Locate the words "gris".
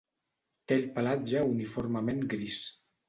2.33-2.57